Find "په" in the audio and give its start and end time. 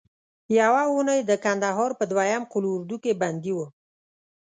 1.99-2.03